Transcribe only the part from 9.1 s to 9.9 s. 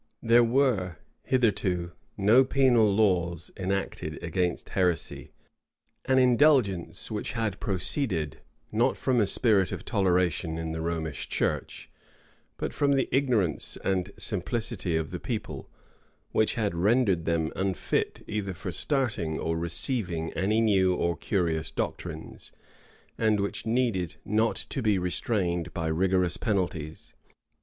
a spirit of